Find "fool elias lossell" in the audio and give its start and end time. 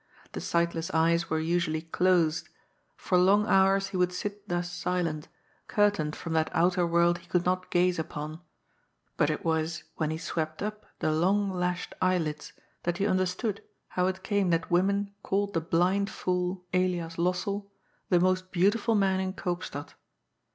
16.09-17.69